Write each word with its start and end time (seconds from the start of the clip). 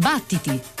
Battiti! 0.00 0.80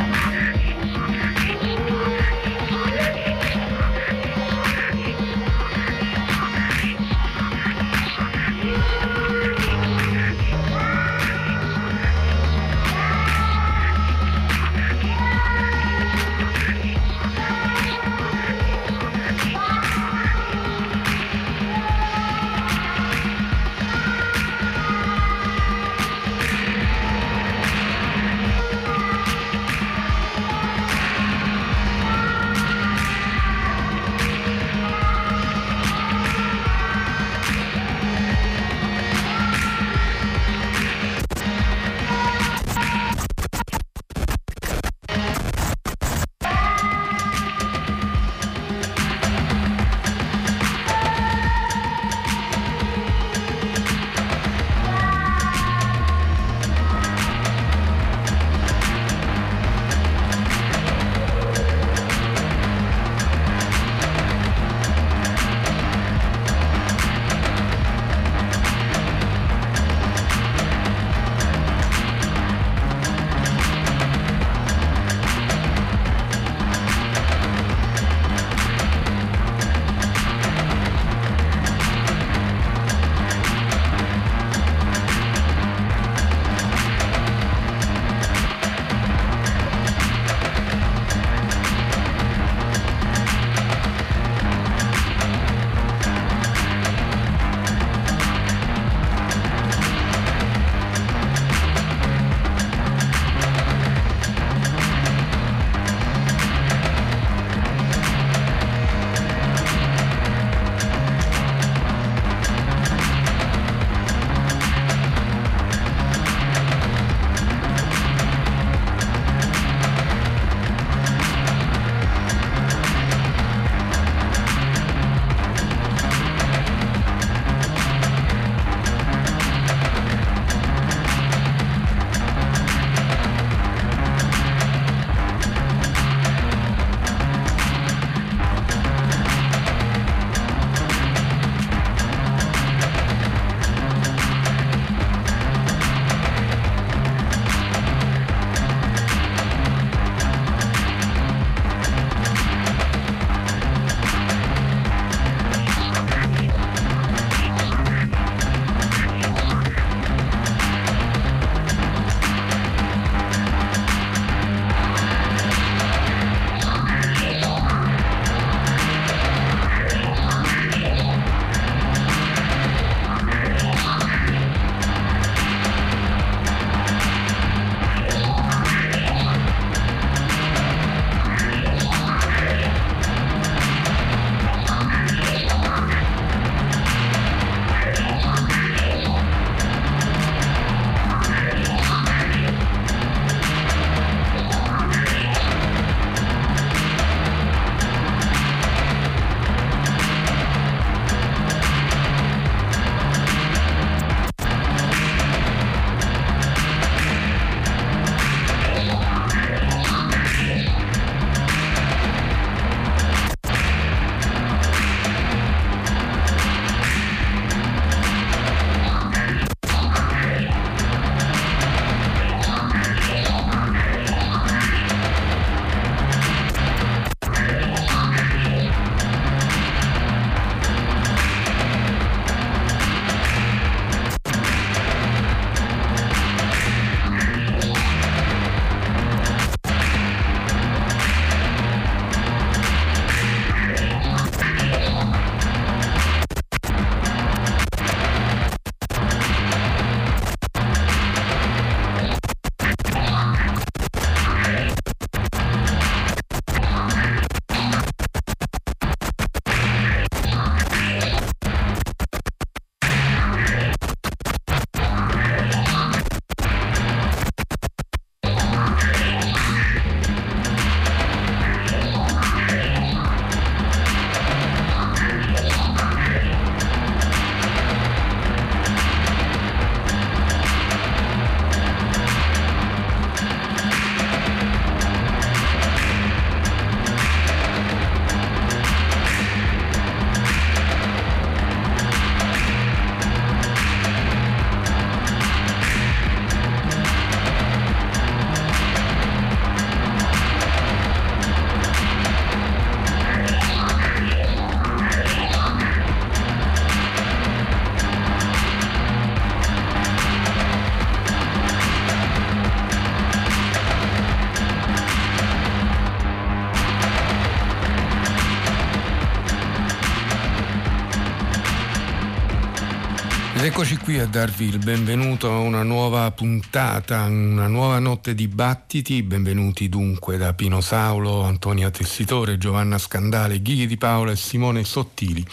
eccoci 323.61 323.77
qui 323.77 323.99
a 323.99 324.07
darvi 324.07 324.45
il 324.45 324.57
benvenuto 324.57 325.31
a 325.31 325.37
una 325.37 325.61
nuova 325.61 326.09
puntata, 326.09 327.03
una 327.03 327.45
nuova 327.45 327.77
notte 327.77 328.15
di 328.15 328.27
battiti. 328.27 329.03
Benvenuti 329.03 329.69
dunque 329.69 330.17
da 330.17 330.33
Pino 330.33 330.61
Saulo, 330.61 331.21
Antonia 331.21 331.69
Tessitore, 331.69 332.39
Giovanna 332.39 332.79
Scandale, 332.79 333.39
Ghighi 333.39 333.67
di 333.67 333.77
Paola 333.77 334.13
e 334.13 334.15
Simone 334.15 334.63
Sottili. 334.63 335.23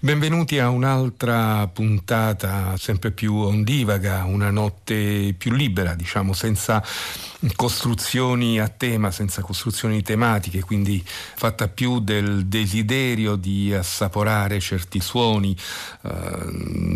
Benvenuti 0.00 0.58
a 0.58 0.68
un'altra 0.68 1.66
puntata 1.68 2.76
sempre 2.76 3.10
più 3.10 3.36
ondivaga, 3.36 4.24
una 4.24 4.50
notte 4.50 5.34
più 5.38 5.52
libera, 5.52 5.94
diciamo, 5.94 6.34
senza 6.34 6.84
costruzioni 7.56 8.60
a 8.60 8.68
tema, 8.68 9.10
senza 9.10 9.42
costruzioni 9.42 10.02
tematiche, 10.02 10.60
quindi 10.60 11.02
fatta 11.04 11.68
più 11.68 12.00
del 12.00 12.46
desiderio 12.46 13.36
di 13.36 13.74
assaporare 13.74 14.60
certi 14.60 15.00
suoni, 15.00 15.56
eh, 16.02 16.10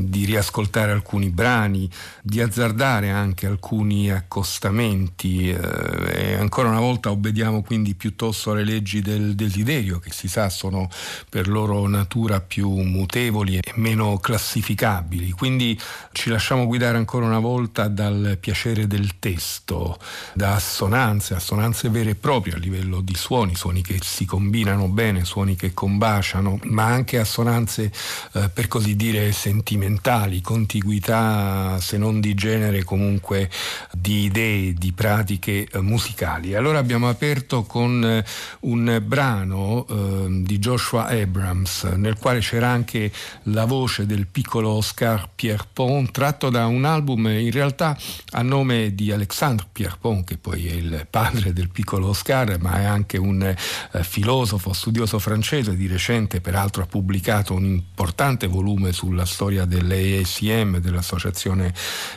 di 0.04 0.24
riascoltare 0.24 0.92
alcuni 0.92 1.30
brani, 1.30 1.88
di 2.22 2.40
azzardare 2.40 3.10
anche 3.10 3.46
alcuni 3.46 4.10
accostamenti 4.10 5.50
eh, 5.50 6.34
ancora 6.34 6.68
una 6.68 6.80
volta 6.80 7.10
obbediamo 7.10 7.62
quindi 7.62 7.94
piuttosto 7.94 8.52
alle 8.52 8.64
leggi 8.64 9.00
del 9.02 9.34
desiderio 9.34 9.98
che 9.98 10.12
si 10.12 10.28
sa 10.28 10.48
sono 10.48 10.88
per 11.28 11.48
loro 11.48 11.86
natura 11.88 12.40
più 12.40 12.70
mutevoli 12.70 13.56
e 13.56 13.72
meno 13.74 14.18
classificabili. 14.18 15.30
Quindi 15.30 15.78
ci 16.12 16.30
lasciamo 16.30 16.66
guidare 16.66 16.96
ancora 16.96 17.26
una 17.26 17.38
volta 17.38 17.88
dal 17.88 18.38
piacere 18.40 18.86
del 18.86 19.18
testo, 19.18 19.98
da 20.36 20.56
assonanze, 20.56 21.32
assonanze 21.32 21.88
vere 21.88 22.10
e 22.10 22.14
proprie 22.14 22.54
a 22.54 22.58
livello 22.58 23.00
di 23.00 23.14
suoni, 23.14 23.56
suoni 23.56 23.80
che 23.80 23.98
si 24.02 24.26
combinano 24.26 24.86
bene, 24.86 25.24
suoni 25.24 25.56
che 25.56 25.72
combaciano, 25.72 26.58
ma 26.64 26.84
anche 26.84 27.18
assonanze 27.18 27.90
eh, 28.34 28.50
per 28.50 28.68
così 28.68 28.96
dire 28.96 29.32
sentimentali, 29.32 30.42
contiguità 30.42 31.80
se 31.80 31.96
non 31.96 32.20
di 32.20 32.34
genere 32.34 32.84
comunque 32.84 33.48
di 33.90 34.24
idee, 34.24 34.74
di 34.74 34.92
pratiche 34.92 35.66
eh, 35.72 35.80
musicali. 35.80 36.54
Allora 36.54 36.78
abbiamo 36.78 37.08
aperto 37.08 37.62
con 37.62 38.04
eh, 38.04 38.24
un 38.60 39.02
brano 39.06 39.86
eh, 39.88 40.26
di 40.42 40.58
Joshua 40.58 41.06
Abrams 41.06 41.84
nel 41.96 42.18
quale 42.18 42.40
c'era 42.40 42.68
anche 42.68 43.10
la 43.44 43.64
voce 43.64 44.04
del 44.04 44.26
piccolo 44.26 44.68
Oscar 44.68 45.30
Pierpont 45.34 46.10
tratto 46.10 46.50
da 46.50 46.66
un 46.66 46.84
album 46.84 47.26
in 47.28 47.50
realtà 47.50 47.96
a 48.32 48.42
nome 48.42 48.94
di 48.94 49.10
Alexandre 49.10 49.66
Pierpont 49.72 50.24
che 50.26 50.36
poi 50.36 50.66
è 50.66 50.72
il 50.72 51.06
padre 51.08 51.52
del 51.54 51.70
piccolo 51.70 52.08
Oscar 52.08 52.58
ma 52.60 52.80
è 52.80 52.84
anche 52.84 53.16
un 53.16 53.42
eh, 53.42 53.56
filosofo, 54.02 54.72
studioso 54.72 55.18
francese 55.18 55.76
di 55.76 55.86
recente 55.86 56.40
peraltro 56.40 56.82
ha 56.82 56.86
pubblicato 56.86 57.54
un 57.54 57.64
importante 57.64 58.46
volume 58.48 58.92
sulla 58.92 59.24
storia 59.24 59.64
dell'ASM, 59.64 60.78
dell'Associazione 60.78 61.72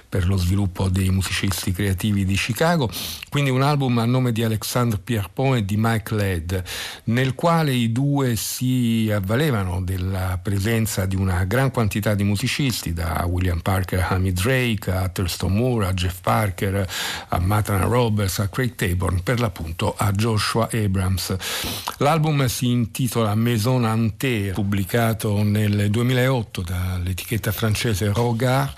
per 0.09 0.25
lo 0.25 0.37
sviluppo 0.37 0.89
dei 0.89 1.09
musicisti 1.09 1.71
creativi 1.71 2.25
di 2.25 2.35
Chicago, 2.35 2.89
quindi 3.29 3.51
un 3.51 3.61
album 3.61 3.99
a 3.99 4.05
nome 4.05 4.31
di 4.31 4.43
Alexandre 4.43 4.99
Pierpont 4.99 5.57
e 5.57 5.65
di 5.65 5.75
Mike 5.77 6.15
Led, 6.15 6.63
nel 7.05 7.35
quale 7.35 7.71
i 7.71 7.91
due 7.91 8.35
si 8.35 9.09
avvalevano 9.13 9.81
della 9.83 10.39
presenza 10.41 11.05
di 11.05 11.15
una 11.15 11.43
gran 11.43 11.69
quantità 11.69 12.15
di 12.15 12.23
musicisti, 12.23 12.91
da 12.93 13.23
William 13.27 13.59
Parker 13.59 13.99
a 13.99 14.07
Hamid 14.15 14.41
Drake, 14.41 14.91
a 14.91 15.07
Thurston 15.09 15.53
Moore, 15.53 15.87
a 15.87 15.93
Jeff 15.93 16.21
Parker, 16.21 16.87
a 17.27 17.39
Matana 17.39 17.85
Roberts, 17.99 18.39
a 18.39 18.47
Craig 18.47 18.75
Taborn, 18.75 19.23
per 19.23 19.41
l'appunto 19.41 19.93
a 19.97 20.13
Joshua 20.13 20.69
Abrams. 20.71 21.35
L'album 21.97 22.45
si 22.45 22.67
intitola 22.67 23.35
Maison 23.35 23.83
Ante, 23.83 24.51
pubblicato 24.53 25.43
nel 25.43 25.89
2008 25.89 26.61
dall'etichetta 26.61 27.51
francese 27.51 28.13
Rogard, 28.13 28.73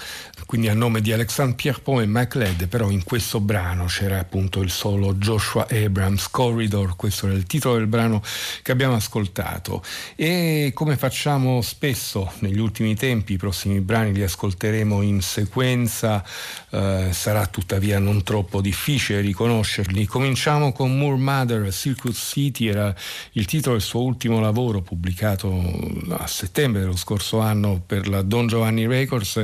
quindi 0.47 0.69
a 0.69 0.73
nome 0.73 1.01
di 1.01 1.13
Alexandre 1.13 1.55
Pierpont 1.55 2.01
e 2.01 2.07
Mike 2.07 2.37
Led, 2.37 2.67
però 2.67 2.89
in 2.89 3.03
questo 3.03 3.39
brano 3.39 3.85
c'era 3.85 4.19
appunto 4.19 4.61
il 4.61 4.71
solo 4.71 5.13
Joshua 5.13 5.67
Abrams 5.69 6.27
Corridor, 6.29 6.95
questo 6.95 7.27
era 7.27 7.35
il 7.35 7.45
titolo 7.45 7.75
del 7.75 7.87
brano 7.87 8.23
che 8.63 8.71
abbiamo 8.71 8.95
ascoltato 8.95 9.83
e 10.15 10.71
come 10.73 10.97
facciamo 10.97 11.61
spesso 11.61 12.31
negli 12.39 12.59
ultimi 12.59 12.95
tempi, 12.95 13.33
i 13.33 13.37
prossimi 13.37 13.81
brani 13.81 14.13
li 14.13 14.23
ascolteremo 14.23 15.01
in 15.03 15.21
sequenza, 15.21 16.23
eh, 16.71 17.09
sarà 17.11 17.45
tuttavia 17.45 17.99
non 17.99 18.23
troppo 18.23 18.61
difficile 18.61 19.10
riconoscerli. 19.19 20.05
Cominciamo 20.05 20.71
con 20.71 20.97
Moore 20.97 21.17
Mother, 21.17 21.73
Circuit 21.73 22.15
City, 22.15 22.67
era 22.67 22.95
il 23.33 23.45
titolo 23.45 23.75
del 23.75 23.83
suo 23.83 24.03
ultimo 24.03 24.39
lavoro 24.39 24.81
pubblicato 24.81 25.61
a 26.09 26.27
settembre 26.27 26.81
dello 26.81 26.95
scorso 26.95 27.39
anno 27.39 27.81
per 27.85 28.07
la 28.07 28.21
Don 28.21 28.47
Giovanni 28.47 28.87
Records, 28.87 29.43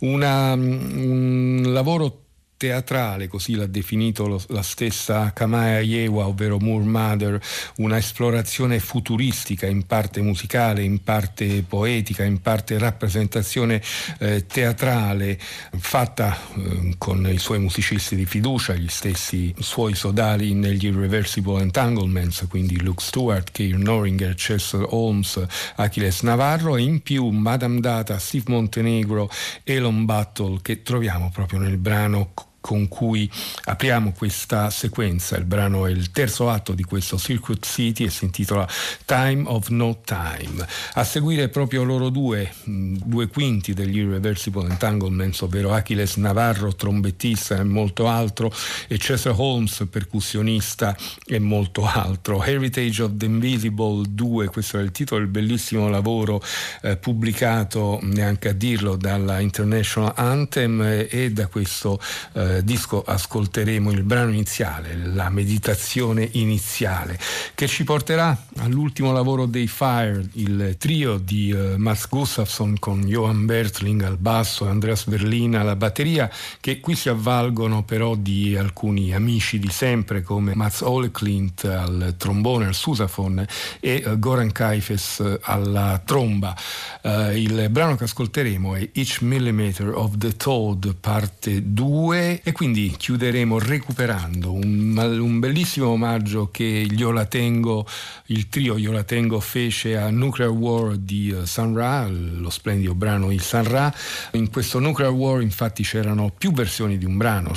una 0.00 0.52
un 0.52 1.62
lavoro 1.66 2.25
teatrale, 2.56 3.28
così 3.28 3.54
l'ha 3.54 3.66
definito 3.66 4.26
lo, 4.26 4.42
la 4.48 4.62
stessa 4.62 5.32
Kamaya 5.32 5.80
Yewa, 5.80 6.26
ovvero 6.26 6.58
Moore 6.58 6.84
Mother, 6.84 7.40
una 7.76 7.98
esplorazione 7.98 8.78
futuristica, 8.78 9.66
in 9.66 9.86
parte 9.86 10.22
musicale, 10.22 10.82
in 10.82 11.02
parte 11.02 11.62
poetica, 11.66 12.24
in 12.24 12.40
parte 12.40 12.78
rappresentazione 12.78 13.82
eh, 14.18 14.46
teatrale, 14.46 15.38
fatta 15.76 16.36
eh, 16.56 16.94
con 16.98 17.28
i 17.30 17.38
suoi 17.38 17.58
musicisti 17.58 18.16
di 18.16 18.24
fiducia, 18.24 18.74
gli 18.74 18.88
stessi 18.88 19.54
suoi 19.58 19.94
sodali 19.94 20.54
negli 20.54 20.86
Irreversible 20.86 21.60
Entanglements, 21.60 22.46
quindi 22.48 22.80
Luke 22.80 23.02
Stewart, 23.02 23.50
Keir 23.50 23.76
Noringer, 23.76 24.34
Chester 24.34 24.86
Holmes, 24.88 25.44
Achilles 25.76 26.22
Navarro 26.22 26.76
e 26.76 26.82
in 26.82 27.02
più 27.02 27.28
Madame 27.28 27.80
Data, 27.80 28.18
Steve 28.18 28.44
Montenegro, 28.48 29.30
Elon 29.64 30.04
Battle 30.04 30.58
che 30.62 30.82
troviamo 30.82 31.30
proprio 31.30 31.58
nel 31.58 31.76
brano 31.76 32.32
con 32.66 32.88
cui 32.88 33.30
apriamo 33.66 34.10
questa 34.10 34.70
sequenza. 34.70 35.36
Il 35.36 35.44
brano 35.44 35.86
è 35.86 35.90
il 35.92 36.10
terzo 36.10 36.50
atto 36.50 36.72
di 36.72 36.82
questo 36.82 37.16
Circuit 37.16 37.64
City 37.64 38.06
e 38.06 38.10
si 38.10 38.24
intitola 38.24 38.68
Time 39.04 39.44
of 39.46 39.68
No 39.68 40.00
Time. 40.04 40.66
A 40.94 41.04
seguire 41.04 41.48
proprio 41.48 41.84
loro 41.84 42.08
due, 42.08 42.52
due 42.64 43.28
quinti 43.28 43.72
degli 43.72 43.98
Irreversible 43.98 44.68
Entanglements, 44.68 45.42
ovvero 45.42 45.72
Achilles 45.74 46.16
Navarro, 46.16 46.74
trombettista 46.74 47.56
e 47.56 47.62
molto 47.62 48.08
altro, 48.08 48.52
e 48.88 48.98
Cesar 48.98 49.34
Holmes, 49.36 49.86
percussionista 49.88 50.96
e 51.24 51.38
molto 51.38 51.86
altro. 51.86 52.42
Heritage 52.42 53.00
of 53.04 53.12
the 53.14 53.26
Invisible 53.26 54.02
2, 54.08 54.48
questo 54.48 54.80
è 54.80 54.82
il 54.82 54.90
titolo 54.90 55.20
del 55.20 55.30
bellissimo 55.30 55.88
lavoro 55.88 56.42
eh, 56.82 56.96
pubblicato, 56.96 58.00
neanche 58.02 58.48
a 58.48 58.52
dirlo, 58.52 58.96
dalla 58.96 59.38
International 59.38 60.12
Anthem 60.16 60.82
eh, 60.82 61.06
e 61.08 61.30
da 61.30 61.46
questo 61.46 62.00
eh, 62.32 62.54
disco 62.62 63.02
ascolteremo 63.02 63.90
il 63.90 64.02
brano 64.02 64.30
iniziale, 64.30 64.96
la 64.96 65.28
meditazione 65.30 66.28
iniziale, 66.32 67.18
che 67.54 67.66
ci 67.66 67.84
porterà 67.84 68.46
all'ultimo 68.58 69.12
lavoro 69.12 69.46
dei 69.46 69.66
Fire, 69.66 70.24
il 70.34 70.76
trio 70.78 71.18
di 71.18 71.52
uh, 71.52 71.74
Mats 71.76 72.08
Gustafsson 72.08 72.78
con 72.78 73.02
Johan 73.02 73.46
Bertling 73.46 74.02
al 74.02 74.16
basso 74.16 74.66
e 74.66 74.70
Andreas 74.70 75.06
Berlin 75.06 75.56
alla 75.56 75.76
batteria, 75.76 76.30
che 76.60 76.80
qui 76.80 76.94
si 76.94 77.08
avvalgono 77.08 77.82
però 77.82 78.14
di 78.14 78.56
alcuni 78.56 79.14
amici 79.14 79.58
di 79.58 79.70
sempre 79.70 80.22
come 80.22 80.54
Mats 80.54 80.80
Oleklint 80.80 81.64
al 81.64 82.14
trombone, 82.16 82.66
al 82.66 82.74
susafon 82.74 83.44
e 83.80 84.02
uh, 84.04 84.18
Goran 84.18 84.52
Kaifes 84.52 85.38
alla 85.42 86.00
tromba. 86.04 86.56
Uh, 87.02 87.30
il 87.30 87.68
brano 87.70 87.96
che 87.96 88.04
ascolteremo 88.04 88.74
è 88.74 88.88
Each 88.92 89.20
Millimeter 89.20 89.94
of 89.94 90.16
the 90.16 90.36
Toad, 90.36 90.94
parte 91.00 91.72
2 91.72 92.35
e 92.42 92.52
quindi 92.52 92.94
chiuderemo 92.96 93.58
recuperando 93.58 94.52
un, 94.52 94.96
un 94.96 95.38
bellissimo 95.38 95.88
omaggio 95.88 96.50
che 96.50 96.86
Io 96.90 97.10
la 97.10 97.26
tengo, 97.26 97.86
il 98.26 98.48
trio 98.48 98.76
Io 98.76 98.92
la 98.92 99.04
tengo 99.04 99.40
fece 99.40 99.96
a 99.96 100.10
Nuclear 100.10 100.50
War 100.50 100.96
di 100.96 101.30
uh, 101.30 101.44
Sun 101.44 101.74
Ra, 101.74 102.06
lo 102.08 102.50
splendido 102.50 102.94
brano 102.94 103.30
Il 103.30 103.42
Sun 103.42 103.64
Ra. 103.64 103.94
In 104.32 104.50
questo 104.50 104.78
Nuclear 104.78 105.12
War 105.12 105.42
infatti 105.42 105.82
c'erano 105.82 106.32
più 106.36 106.52
versioni 106.52 106.98
di 106.98 107.04
un 107.04 107.16
brano, 107.16 107.52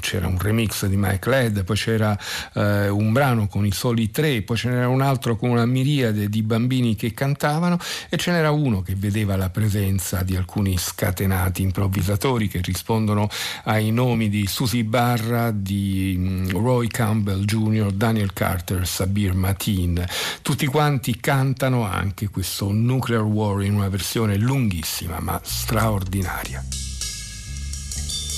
c'era 0.00 0.26
un 0.26 0.38
remix 0.38 0.86
di 0.86 0.96
Mike 0.96 1.28
Led, 1.28 1.64
poi 1.64 1.76
c'era 1.76 2.18
uh, 2.54 2.60
un 2.94 3.12
brano 3.12 3.46
con 3.48 3.64
i 3.64 3.72
soli 3.72 4.10
tre, 4.10 4.42
poi 4.42 4.56
ce 4.56 4.68
n'era 4.68 4.88
un 4.88 5.00
altro 5.00 5.36
con 5.36 5.50
una 5.50 5.66
miriade 5.66 6.28
di 6.28 6.42
bambini 6.42 6.94
che 6.96 7.14
cantavano 7.14 7.78
e 8.08 8.16
ce 8.16 8.30
n'era 8.32 8.50
uno 8.50 8.82
che 8.82 8.94
vedeva 8.94 9.36
la 9.36 9.50
presenza 9.50 10.22
di 10.22 10.36
alcuni 10.36 10.76
scatenati 10.76 11.62
improvvisatori 11.62 12.48
che 12.48 12.60
rispondono 12.62 13.28
ai 13.64 13.90
nomi 13.90 14.19
di 14.28 14.46
Susie 14.46 14.84
Barra, 14.84 15.50
di 15.50 16.14
mm, 16.18 16.50
Roy 16.50 16.88
Campbell 16.88 17.44
Jr., 17.44 17.92
Daniel 17.92 18.32
Carter, 18.32 18.86
Sabir 18.86 19.34
Mateen. 19.34 20.04
Tutti 20.42 20.66
quanti 20.66 21.18
cantano 21.18 21.84
anche 21.84 22.28
questo 22.28 22.70
Nuclear 22.70 23.22
War 23.22 23.62
in 23.62 23.74
una 23.74 23.88
versione 23.88 24.36
lunghissima 24.36 25.20
ma 25.20 25.40
straordinaria. 25.42 26.64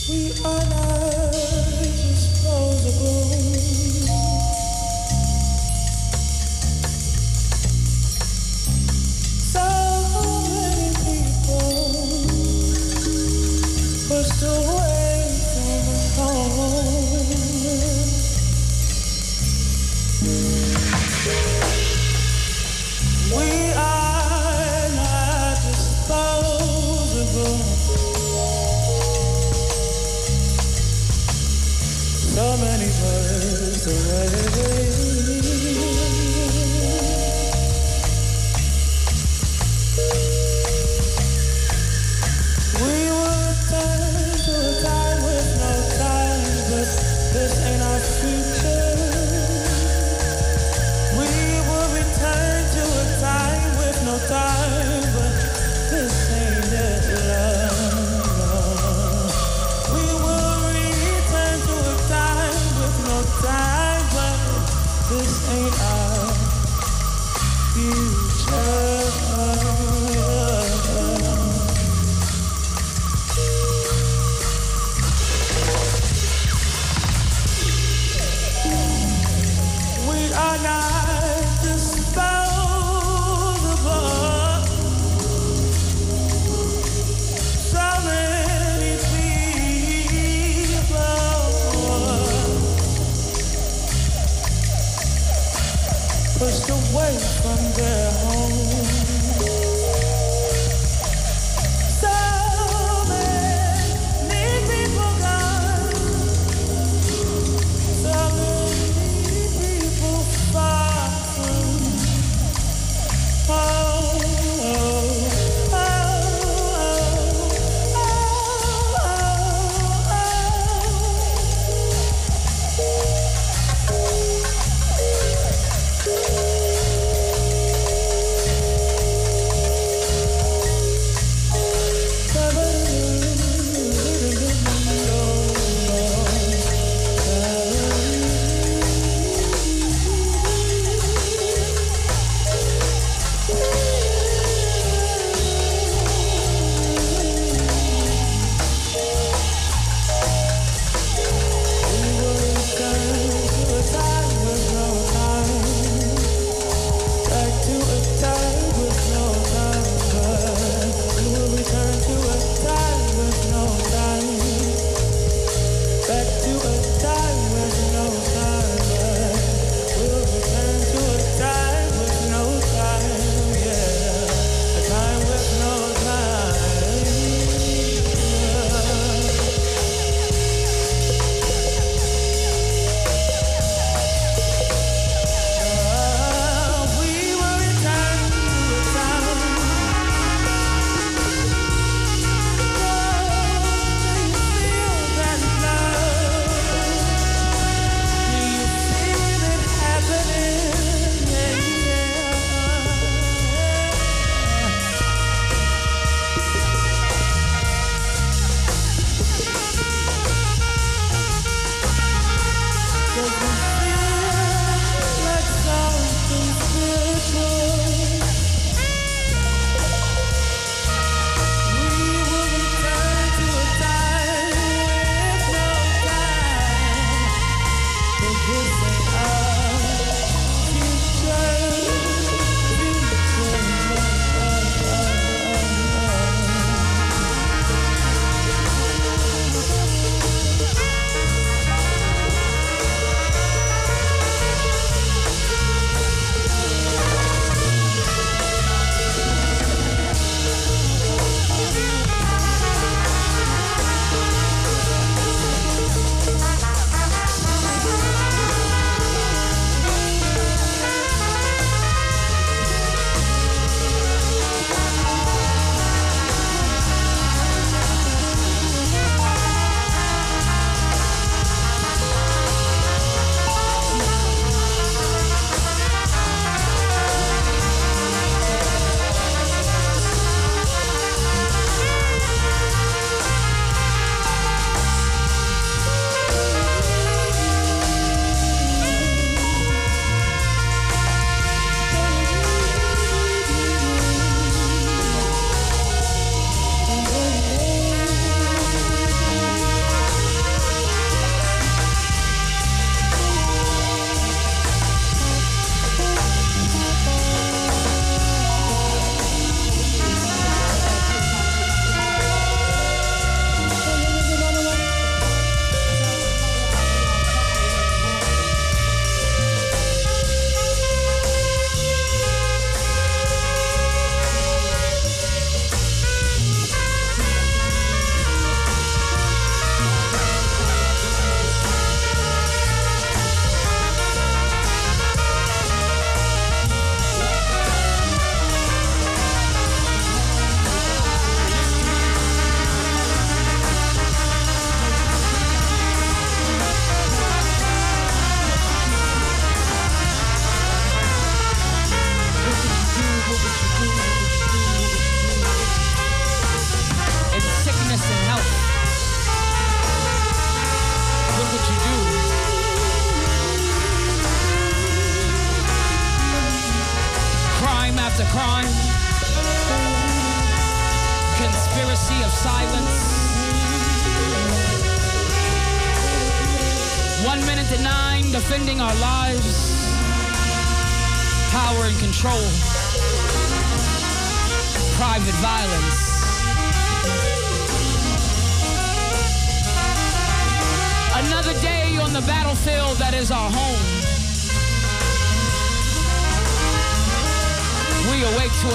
We 0.08 0.32
are 0.44 1.31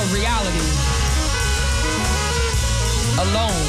a 0.10 0.14
reality. 0.14 0.60
Alone. 3.20 3.68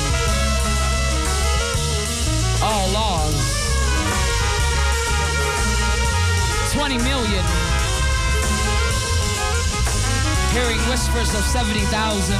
All 2.62 2.88
laws. 2.90 3.34
20 6.72 6.98
million. 6.98 7.44
Hearing 10.52 10.78
whispers 10.88 11.34
of 11.34 11.44
70,000. 11.44 12.36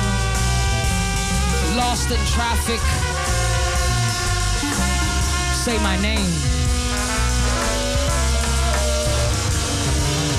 Lost 1.77 2.11
in 2.11 2.19
traffic. 2.27 2.81
Say 5.55 5.79
my 5.83 5.97
name. 6.01 6.31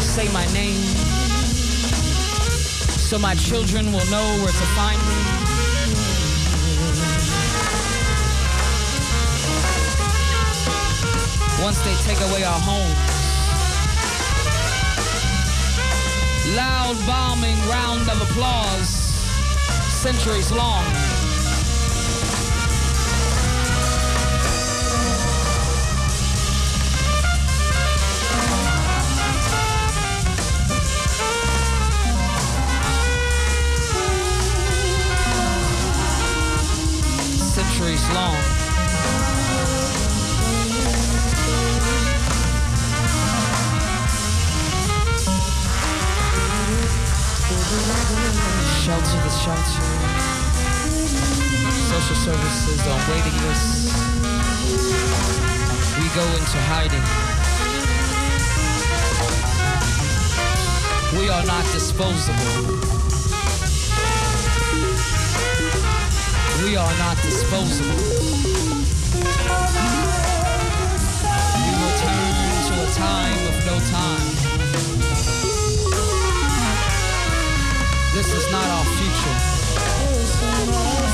Say 0.01 0.31
my 0.31 0.45
name. 0.53 1.08
So 3.09 3.17
my 3.17 3.33
children 3.33 3.87
will 3.87 4.05
know 4.11 4.37
where 4.37 4.53
to 4.53 4.65
find 4.77 5.01
me. 5.01 5.15
Once 11.63 11.79
they 11.79 11.95
take 12.05 12.21
away 12.29 12.43
our 12.43 12.59
home. 12.59 12.93
Loud 16.55 17.03
bombing 17.07 17.57
round 17.67 18.07
of 18.11 18.21
applause, 18.21 18.89
centuries 19.91 20.51
long. 20.51 21.08
Shelter. 49.49 49.81
Social 51.89 52.15
services 52.15 52.85
on 52.85 52.99
waiting 53.09 53.37
lists. 53.47 53.89
We 55.97 56.05
go 56.13 56.25
into 56.37 56.59
hiding. 56.69 57.05
We 61.17 61.29
are 61.29 61.45
not 61.45 61.65
disposable. 61.73 62.37
We 66.63 66.75
are 66.75 66.95
not 66.99 67.17
disposable. 67.23 67.97
We 71.57 71.71
will 71.79 71.95
turn 72.05 72.33
to 72.67 72.73
a 72.85 72.89
time 72.93 73.39
of 73.49 73.55
no 73.65 73.79
time. 73.89 74.49
This 78.13 78.33
is 78.33 78.51
not 78.51 78.65
our 78.65 78.85
no. 80.71 81.08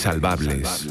Insalvables. 0.00 0.89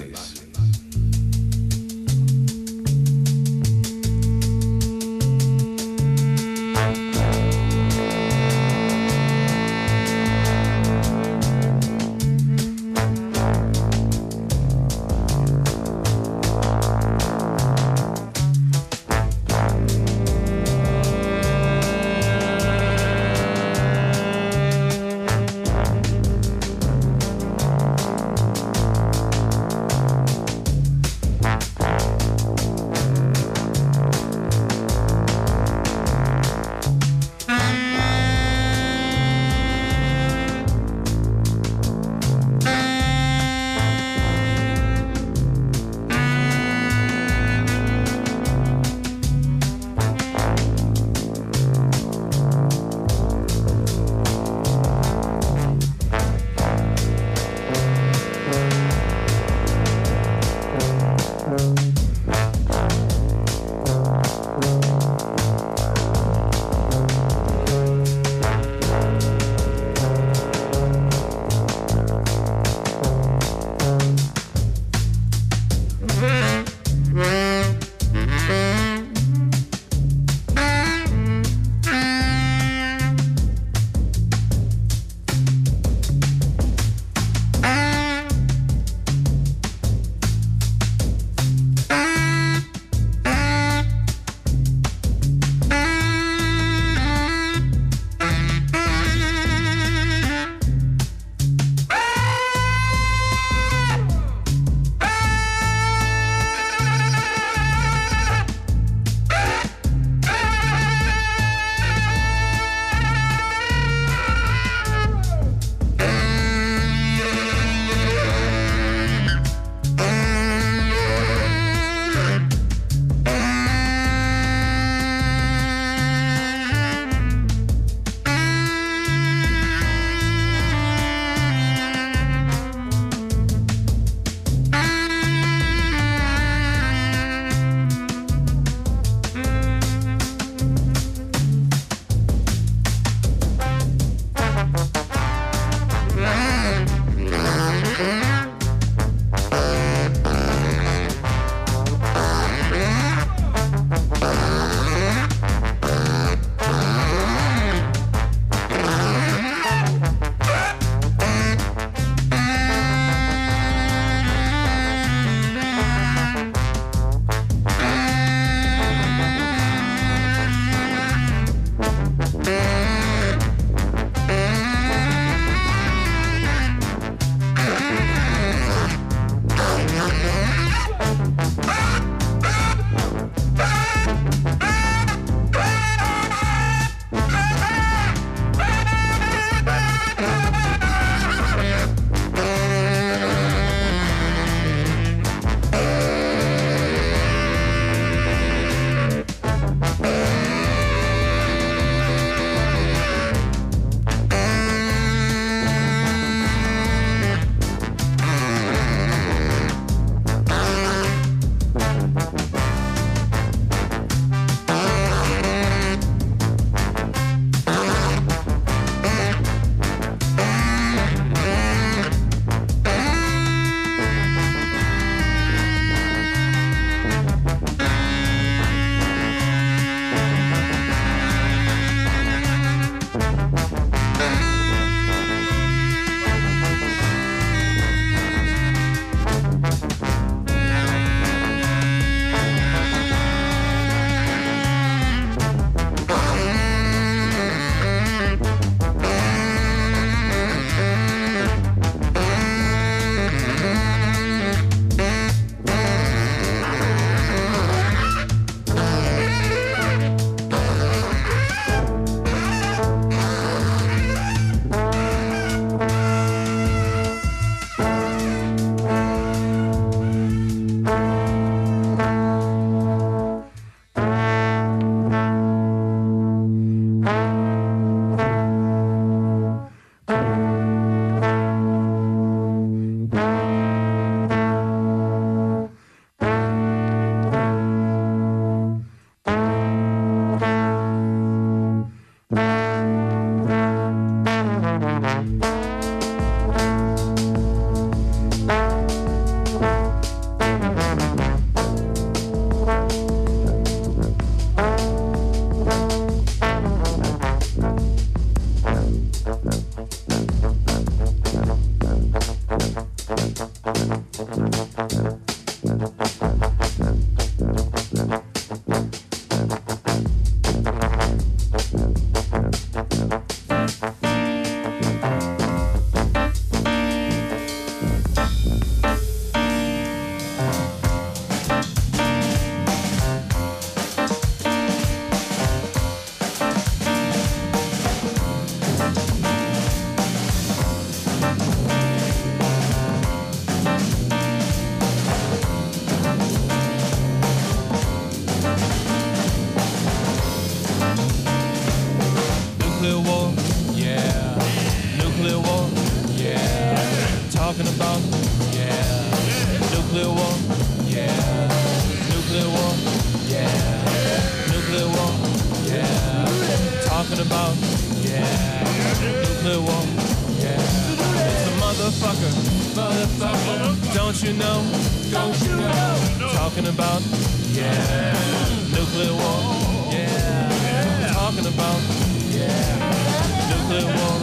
yeah. 382.40 383.52
Nuclear 383.52 383.88
war, 383.92 384.16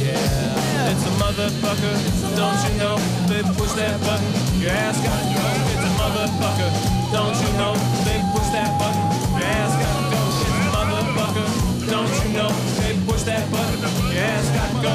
yeah. 0.00 0.90
It's 0.90 1.04
a 1.04 1.12
motherfucker, 1.20 1.94
don't 2.36 2.60
you 2.64 2.72
know? 2.80 2.96
They 3.28 3.42
push 3.54 3.72
that 3.76 4.00
button, 4.00 4.30
your 4.60 4.72
ass 4.72 4.96
got 5.04 5.22
go. 5.36 5.44
It's 5.72 5.84
a 5.84 5.92
motherfucker, 6.00 6.70
don't 7.12 7.36
you 7.36 7.50
know? 7.60 7.74
They 8.08 8.18
push 8.32 8.48
that 8.56 8.72
button, 8.80 9.04
your 9.36 9.44
ass 9.44 9.74
got 9.76 10.00
go. 10.12 10.20
It's 10.40 10.64
a 10.64 10.70
motherfucker, 10.72 11.48
don't 11.92 12.14
you 12.24 12.30
know? 12.32 12.50
They 12.80 12.96
push 13.04 13.22
that 13.28 13.44
button, 13.52 13.78
your 14.12 14.24
ass 14.24 14.48
got 14.56 14.72
go. 14.82 14.94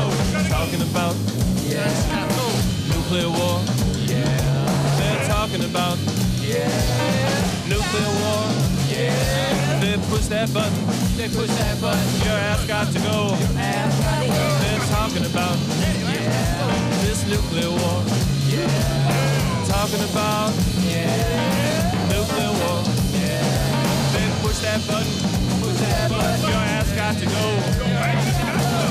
Talking 0.49 0.81
about, 0.81 1.15
yeah. 1.69 1.89
Nuclear 2.89 3.29
war, 3.29 3.61
yeah. 4.09 4.33
They're 4.97 5.27
talking 5.27 5.63
about, 5.65 5.97
yeah. 6.41 6.69
Nuclear 7.69 8.11
war, 8.21 8.43
yeah. 8.89 9.79
They 9.79 9.97
push 10.09 10.25
that 10.27 10.51
button 10.53 11.02
they 11.17 11.27
push 11.29 11.49
that 11.61 11.79
button. 11.79 12.03
Your 12.25 12.33
ass 12.33 12.65
got 12.65 12.87
to 12.91 12.99
go. 12.99 13.35
They're 13.55 14.85
talking 14.89 15.25
about 15.25 15.57
yeah. 15.79 17.03
this 17.05 17.27
nuclear 17.29 17.69
war. 17.69 18.01
Yeah. 18.49 18.67
Talking 19.67 20.03
about 20.09 20.53
yeah. 20.81 21.93
nuclear 22.09 22.51
war. 22.65 22.81
Yeah. 23.13 23.45
They 24.13 24.25
push 24.41 24.59
that 24.65 24.81
button. 24.87 25.13
Push 25.61 25.79
that 25.85 26.09
button. 26.09 26.41
Your 26.49 26.63
ass 26.77 26.91
got 26.93 27.15
to 27.17 27.25
go. 27.25 27.45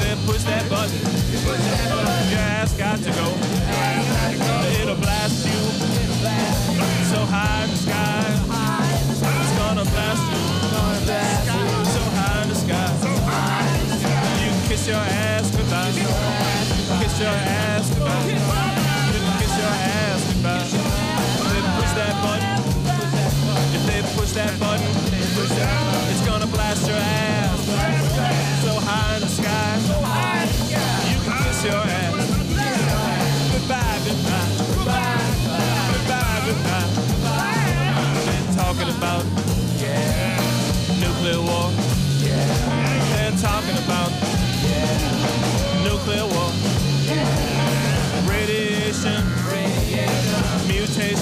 They 0.02 0.14
push 0.26 0.42
that 0.44 0.68
button. 0.70 0.98
Push 1.42 1.62
that 1.70 1.88
button. 1.90 2.30
Your 2.30 2.46
ass 2.60 2.72
got 2.74 2.98
to 2.98 3.10
go. 3.10 3.26
It'll 4.80 4.96
blast 4.96 5.46
you. 5.46 5.60
So 7.10 7.18
high 7.26 7.64
in 7.64 7.70
the 7.70 7.76
sky. 7.76 8.22
It's 9.10 9.58
gonna 9.58 9.84
blast 9.84 10.22
you. 10.32 10.61
Kiss 14.82 14.90
your 14.90 14.98
ass 14.98 15.48
goodbye. 15.56 15.92
Kiss 15.92 17.20
your 17.20 17.28
ass 17.28 17.88
goodbye. 17.94 18.34
Kiss 19.38 19.56
your 19.56 19.74
ass 19.78 20.26
goodbye. 20.26 20.66
If 21.38 21.46
they 21.46 21.62
push 21.78 21.92
that 21.94 22.14
button, 22.24 22.50
if 23.76 23.82
they 23.86 24.02
push 24.18 24.32
that 24.32 24.58
button. 24.58 24.71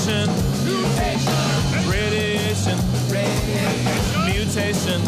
mutation, 0.01 0.29
radiation, 1.91 2.79
mutation, 4.25 5.01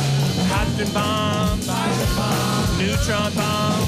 hydrogen 0.51 0.89
bomb, 0.93 1.59
hydrogen 1.63 2.11
bomb, 2.17 2.67
neutron 2.77 3.31
bomb, 3.31 3.87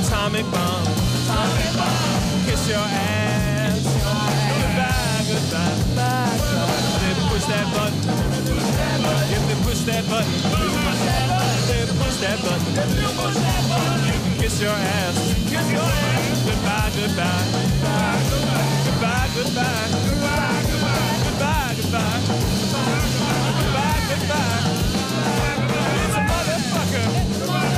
atomic 0.00 0.46
bomb, 0.50 0.88
atomic 1.28 1.70
bomb, 1.76 2.46
kiss 2.46 2.68
your 2.70 2.78
ass, 2.80 3.84
goodbye, 4.64 5.24
goodbye, 5.28 5.68
goodbye, 5.68 5.76
goodbye. 5.84 6.74
Push 7.34 7.46
that 7.46 7.66
button 7.74 8.13
push 9.84 9.92
that 9.92 10.08
button. 10.08 10.32
Said 11.68 11.88
push 12.00 12.16
that 12.16 12.40
button. 12.40 12.64
You 14.06 14.12
can 14.12 14.40
kiss 14.40 14.60
your 14.60 14.70
ass. 14.70 15.16
Kiss 15.44 15.70
your 15.72 15.82
ass. 15.82 16.44
Goodbye, 16.44 16.90
goodbye. 16.96 17.44
Goodbye, 18.84 19.28
goodbye. 19.36 19.88
Goodbye, 20.08 20.64
goodbye. 20.64 21.04
Goodbye, 21.24 21.74
goodbye. 21.76 22.20
Goodbye, 23.60 24.00
goodbye. 24.08 24.62
It's 26.00 26.16
a 26.16 26.22
motherfucker. 26.32 27.73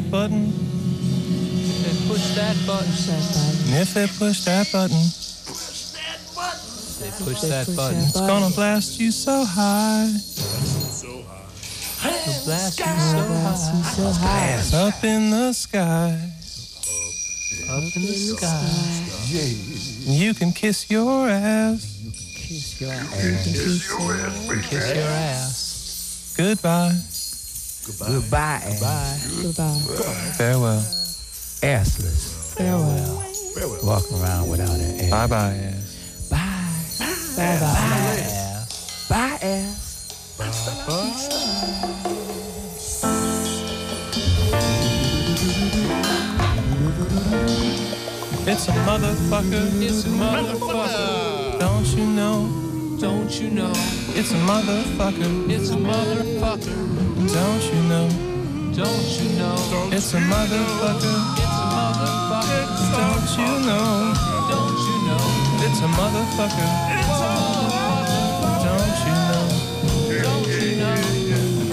That 0.00 0.10
button, 0.10 0.46
They 1.82 2.08
push 2.08 2.34
that 2.34 2.56
button. 2.66 2.88
and 3.68 3.82
if 3.82 3.92
they 3.94 4.06
push 4.06 4.44
that 4.44 4.70
button, 4.72 4.96
They 7.00 7.10
push 7.24 7.40
that 7.42 7.66
button. 7.76 7.98
it's 7.98 8.12
gonna 8.20 8.50
blast 8.50 8.98
you 9.00 9.10
so 9.12 9.44
high. 9.44 10.08
It'll 12.02 12.44
blast 12.44 12.78
you 12.78 12.86
so 13.96 14.12
high. 14.12 14.86
Up 14.88 15.04
in 15.04 15.30
the 15.30 15.52
sky, 15.52 16.18
Up 17.68 17.96
in 17.96 18.02
the 18.06 18.36
sky. 18.38 18.68
you 20.06 20.32
can 20.34 20.52
kiss 20.52 20.90
your 20.90 21.28
ass. 21.28 21.86
Kiss 22.36 22.80
your 22.80 22.92
ass. 22.92 23.44
Kiss 24.70 24.94
your 24.94 25.08
ass. 25.08 26.34
Goodbye, 26.36 26.94
Goodbye. 27.86 28.08
goodbye, 28.10 29.18
goodbye. 29.42 29.78
farewell, 30.36 30.80
Assless. 31.62 32.54
Farewell. 32.56 33.22
Farewell. 33.54 33.80
Walking 33.86 34.22
around 34.22 34.50
without 34.50 34.70
an 34.70 35.00
ass. 35.00 35.10
bye 35.10 35.26
bye 35.26 35.54
ass. 35.54 36.28
Bye. 36.30 36.36
Bye. 37.36 38.20
ass. 38.20 39.08
Bye 39.08 39.38
ass. 39.42 39.90
It's 48.46 48.68
a 48.68 48.72
motherfucker. 48.72 49.80
It's 49.82 50.04
a 50.04 50.08
motherfucker. 50.08 51.58
Don't 51.60 51.86
you 51.86 52.06
know? 52.06 52.96
Don't 52.98 53.40
you 53.40 53.50
know? 53.50 53.72
It's 54.16 54.32
a 54.32 54.34
motherfucker. 54.34 55.50
It's 55.50 55.70
a 55.70 55.76
motherfucker. 55.76 57.09
Don't 57.28 57.62
you 57.72 57.82
know? 57.88 58.08
Don't 58.72 59.08
you 59.20 59.28
know? 59.38 59.54
It's 59.92 60.14
a 60.14 60.20
motherfucker. 60.20 61.18
It's 61.36 61.44
a 61.44 61.66
motherfucker. 61.68 62.64
Don't 62.96 63.28
you 63.36 63.52
know? 63.66 64.14
Don't 64.50 64.80
you 64.88 64.96
know? 65.06 65.24
It's 65.66 65.80
a 65.80 65.88
motherfucker. 66.00 66.70
It's 66.96 67.20
a 67.20 67.30
motherfucker. 67.36 68.64
Don't 68.64 68.98
you 69.04 69.14
know? 69.28 69.44
Don't 70.22 70.48
you 70.48 70.70
know? 70.80 70.96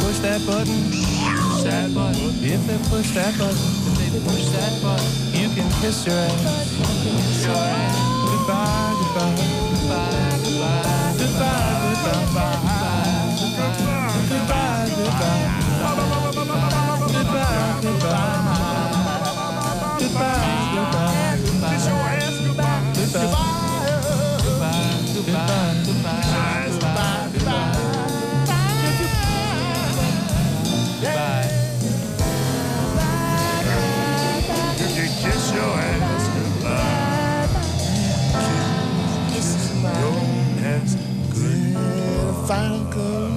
Push 0.03 0.19
that 0.19 0.41
button. 0.45 0.79
Push 0.91 1.63
that 1.63 1.87
button. 1.95 2.27
If 2.43 2.61
they 2.67 2.77
push 2.89 3.09
that 3.11 3.33
button, 3.37 3.57
If 3.87 4.13
they 4.13 4.19
push 4.29 4.45
that 4.51 4.73
button, 4.83 5.11
you 5.33 5.47
can 5.55 5.69
kiss 5.81 6.05
your 6.05 6.15
ass. 6.17 6.75
kiss 7.03 7.45
your 7.45 7.55
ass. 7.55 7.95
Goodbye, 8.27 8.93
goodbye, 8.99 9.35
Goodbye, 9.71 10.37
goodbye. 10.43 11.15
goodbye, 11.17 11.95
goodbye, 12.03 12.57
goodbye, 13.39 14.27
goodbye, 14.29 14.86
find 42.47 42.89
good. 42.93 43.36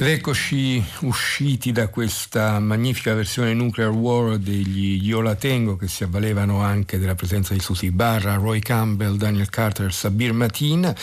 Ed 0.00 0.06
eccoci 0.06 0.80
usciti 1.00 1.72
da 1.72 1.88
questa 1.88 2.60
magnifica 2.60 3.14
versione 3.14 3.52
Nuclear 3.52 3.90
War 3.90 4.38
degli 4.38 5.02
Yola 5.02 5.34
Tengo 5.34 5.74
che 5.74 5.88
si 5.88 6.04
avvalevano 6.04 6.62
anche 6.62 7.00
della 7.00 7.16
presenza 7.16 7.52
di 7.52 7.58
Susie 7.58 7.90
Barra, 7.90 8.36
Roy 8.36 8.60
Campbell, 8.60 9.16
Daniel 9.16 9.50
Carter, 9.50 9.92
Sabir 9.92 10.32
Matin 10.32 10.94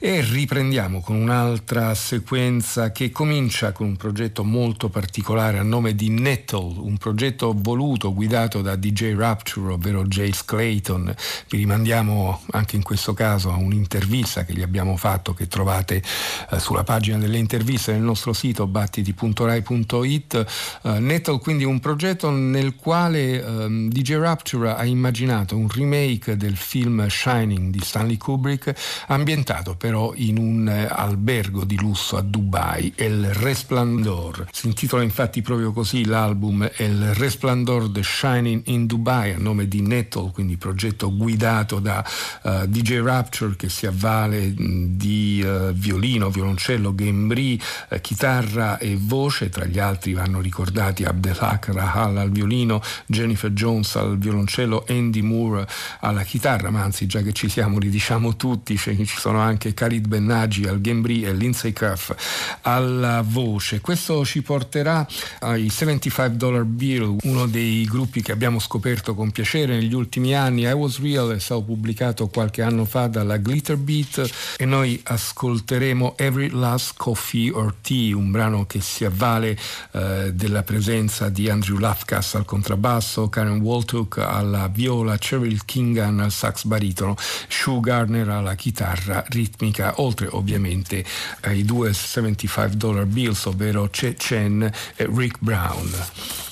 e 0.00 0.20
riprendiamo 0.22 1.00
con 1.00 1.14
un'altra 1.14 1.94
sequenza 1.94 2.90
che 2.90 3.12
comincia 3.12 3.70
con 3.70 3.86
un 3.86 3.96
progetto 3.96 4.42
molto 4.42 4.88
particolare 4.88 5.58
a 5.58 5.62
nome 5.62 5.94
di 5.94 6.08
Nettle, 6.08 6.74
un 6.78 6.98
progetto 6.98 7.54
voluto, 7.56 8.12
guidato 8.12 8.60
da 8.60 8.74
DJ 8.74 9.14
Rapture, 9.14 9.74
ovvero 9.74 10.04
Jace 10.04 10.42
Clayton. 10.44 11.14
Vi 11.48 11.58
rimandiamo 11.58 12.40
anche 12.50 12.74
in 12.74 12.82
questo 12.82 13.14
caso 13.14 13.52
a 13.52 13.56
un'intervista 13.56 14.44
che 14.44 14.52
gli 14.52 14.62
abbiamo 14.62 14.96
fatto 14.96 15.32
che 15.32 15.46
trovate 15.46 16.02
eh, 16.50 16.58
sulla 16.58 16.82
pagina 16.82 17.18
delle 17.18 17.38
interviste 17.38 17.92
nel 17.92 18.02
nostro 18.02 18.30
sito 18.32 18.66
battiti.rai.it. 18.66 20.46
Eh, 20.82 20.98
Nettle 20.98 21.38
quindi 21.38 21.64
un 21.64 21.80
progetto 21.80 22.30
nel 22.30 22.76
quale 22.76 23.42
ehm, 23.42 23.88
DJ 23.90 24.16
Rapture 24.16 24.74
ha 24.74 24.84
immaginato 24.84 25.56
un 25.56 25.68
remake 25.68 26.36
del 26.36 26.56
film 26.56 27.06
Shining 27.08 27.70
di 27.70 27.80
Stanley 27.80 28.16
Kubrick 28.16 28.72
ambientato 29.08 29.74
però 29.76 30.12
in 30.14 30.38
un 30.38 30.68
eh, 30.68 30.86
albergo 30.88 31.64
di 31.64 31.76
lusso 31.76 32.16
a 32.16 32.22
Dubai, 32.22 32.92
El 32.96 33.32
Resplendor. 33.32 34.46
Si 34.52 34.66
intitola 34.66 35.02
infatti 35.02 35.42
proprio 35.42 35.72
così 35.72 36.04
l'album 36.04 36.68
El 36.76 37.14
Resplendor 37.14 37.90
The 37.90 38.02
Shining 38.02 38.62
in 38.66 38.86
Dubai 38.86 39.32
a 39.32 39.38
nome 39.38 39.68
di 39.68 39.80
Nettle, 39.82 40.30
quindi 40.32 40.56
progetto 40.56 41.14
guidato 41.14 41.78
da 41.78 42.04
eh, 42.42 42.68
DJ 42.68 43.00
Rapture 43.00 43.56
che 43.56 43.68
si 43.68 43.86
avvale 43.86 44.46
mh, 44.46 44.96
di 44.96 45.42
eh, 45.44 45.72
violino, 45.72 46.30
violoncello, 46.30 46.94
gambri, 46.94 47.60
eh, 47.88 48.00
chitarra 48.22 48.78
e 48.78 48.96
voce, 48.96 49.48
tra 49.48 49.64
gli 49.64 49.80
altri 49.80 50.12
vanno 50.12 50.40
ricordati 50.40 51.02
Abdelhak 51.02 51.70
Rahal 51.72 52.18
al 52.18 52.30
violino, 52.30 52.80
Jennifer 53.06 53.50
Jones 53.50 53.96
al 53.96 54.16
violoncello, 54.16 54.84
Andy 54.88 55.22
Moore 55.22 55.66
alla 55.98 56.22
chitarra, 56.22 56.70
ma 56.70 56.84
anzi 56.84 57.06
già 57.06 57.20
che 57.20 57.32
ci 57.32 57.48
siamo 57.48 57.78
li 57.78 57.88
diciamo 57.88 58.36
tutti, 58.36 58.76
cioè, 58.76 58.94
ci 58.94 59.18
sono 59.18 59.40
anche 59.40 59.74
Khalid 59.74 60.06
Bennaggi 60.06 60.68
al 60.68 60.80
gambri 60.80 61.24
e 61.24 61.32
Lindsay 61.34 61.72
Cuff 61.72 62.12
alla 62.60 63.24
voce. 63.26 63.80
Questo 63.80 64.24
ci 64.24 64.40
porterà 64.40 65.04
ai 65.40 65.68
75 65.68 66.36
Dollar 66.36 66.62
Bill, 66.62 67.16
uno 67.22 67.46
dei 67.46 67.84
gruppi 67.86 68.22
che 68.22 68.30
abbiamo 68.30 68.60
scoperto 68.60 69.16
con 69.16 69.32
piacere 69.32 69.74
negli 69.74 69.94
ultimi 69.94 70.36
anni. 70.36 70.62
I 70.62 70.70
Was 70.70 71.00
Real 71.00 71.34
è 71.34 71.40
stato 71.40 71.62
pubblicato 71.62 72.28
qualche 72.28 72.62
anno 72.62 72.84
fa 72.84 73.08
dalla 73.08 73.36
Glitter 73.38 73.76
Beat 73.76 74.54
e 74.58 74.64
noi 74.64 75.00
ascolteremo 75.02 76.16
Every 76.16 76.50
Last 76.50 76.92
Coffee 76.96 77.50
or 77.50 77.74
Tea, 77.80 78.10
un 78.12 78.30
brano 78.30 78.66
che 78.66 78.80
si 78.80 79.04
avvale 79.04 79.58
eh, 79.92 80.32
della 80.32 80.62
presenza 80.62 81.28
di 81.28 81.48
Andrew 81.48 81.78
Lafkas 81.78 82.34
al 82.34 82.44
contrabbasso, 82.44 83.28
Karen 83.28 83.60
Waltuk 83.60 84.18
alla 84.18 84.68
viola, 84.68 85.16
Cheryl 85.18 85.64
Kingan 85.64 86.20
al 86.20 86.30
sax 86.30 86.64
baritono, 86.64 87.16
Sue 87.48 87.80
Garner 87.80 88.28
alla 88.28 88.54
chitarra 88.54 89.24
ritmica, 89.28 89.94
oltre 89.96 90.28
ovviamente 90.30 91.04
ai 91.42 91.64
due 91.64 91.92
75 91.92 92.76
dollar 92.76 93.06
bills, 93.06 93.44
ovvero 93.46 93.88
Che 93.90 94.14
Chen 94.14 94.62
e 94.96 95.10
Rick 95.12 95.38
Brown. 95.40 95.90